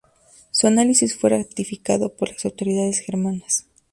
[0.49, 3.67] Su análisis fue ratificado por las autoridades germanas.